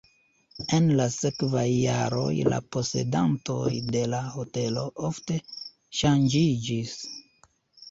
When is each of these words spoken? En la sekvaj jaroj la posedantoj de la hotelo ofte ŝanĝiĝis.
En 0.77 0.85
la 0.99 1.03
sekvaj 1.15 1.65
jaroj 1.73 2.31
la 2.53 2.59
posedantoj 2.77 3.75
de 3.97 4.03
la 4.15 4.23
hotelo 4.39 4.89
ofte 5.11 5.39
ŝanĝiĝis. 6.01 6.99